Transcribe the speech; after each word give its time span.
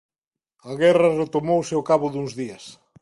A 0.69 0.71
guerra 0.81 1.09
retomouse 1.21 1.73
ao 1.75 1.87
cabo 1.89 2.07
duns 2.13 2.31
días. 2.41 2.63